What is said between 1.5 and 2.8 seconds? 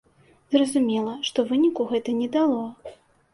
выніку гэта не дало.